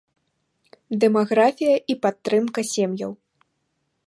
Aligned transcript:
Дэмаграфія 1.03 1.75
і 1.95 1.99
падтрымка 2.07 2.61
сем'яў. 2.75 3.11